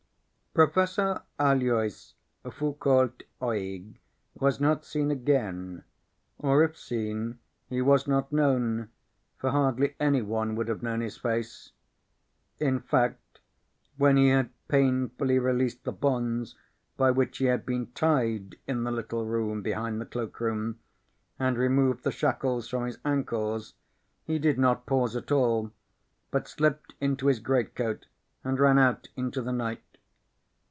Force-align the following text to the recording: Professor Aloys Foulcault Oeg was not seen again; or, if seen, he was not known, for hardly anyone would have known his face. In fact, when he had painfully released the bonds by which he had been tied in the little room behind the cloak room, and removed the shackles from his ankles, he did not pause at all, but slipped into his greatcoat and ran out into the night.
Professor 0.53 1.21
Aloys 1.39 2.13
Foulcault 2.43 3.23
Oeg 3.41 3.97
was 4.33 4.59
not 4.59 4.83
seen 4.83 5.09
again; 5.09 5.85
or, 6.39 6.61
if 6.61 6.75
seen, 6.77 7.39
he 7.69 7.81
was 7.81 8.05
not 8.05 8.33
known, 8.33 8.89
for 9.37 9.51
hardly 9.51 9.95
anyone 9.97 10.53
would 10.53 10.67
have 10.67 10.83
known 10.83 10.99
his 10.99 11.15
face. 11.15 11.71
In 12.59 12.81
fact, 12.81 13.39
when 13.95 14.17
he 14.17 14.27
had 14.27 14.49
painfully 14.67 15.39
released 15.39 15.85
the 15.85 15.93
bonds 15.93 16.57
by 16.97 17.11
which 17.11 17.37
he 17.37 17.45
had 17.45 17.65
been 17.65 17.87
tied 17.93 18.57
in 18.67 18.83
the 18.83 18.91
little 18.91 19.23
room 19.25 19.61
behind 19.61 20.01
the 20.01 20.05
cloak 20.05 20.37
room, 20.41 20.79
and 21.39 21.57
removed 21.57 22.03
the 22.03 22.11
shackles 22.11 22.67
from 22.67 22.87
his 22.87 22.97
ankles, 23.05 23.75
he 24.25 24.37
did 24.37 24.59
not 24.59 24.85
pause 24.85 25.15
at 25.15 25.31
all, 25.31 25.71
but 26.29 26.45
slipped 26.45 26.93
into 26.99 27.27
his 27.27 27.39
greatcoat 27.39 28.05
and 28.43 28.59
ran 28.59 28.77
out 28.77 29.07
into 29.15 29.41
the 29.41 29.53
night. 29.53 29.81